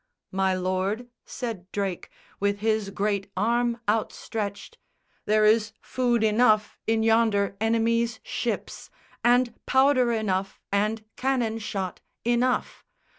"My 0.31 0.55
lord," 0.55 1.09
said 1.25 1.71
Drake, 1.71 2.09
with 2.39 2.57
his 2.61 2.89
great 2.89 3.29
arm 3.37 3.79
outstretched, 3.87 4.79
"There 5.25 5.45
is 5.45 5.73
food 5.79 6.23
enough 6.23 6.75
in 6.87 7.03
yonder 7.03 7.55
enemy's 7.61 8.19
ships, 8.23 8.89
And 9.23 9.53
powder 9.67 10.11
enough 10.11 10.59
and 10.71 11.05
cannon 11.17 11.59
shot 11.59 12.01
enough! 12.25 12.83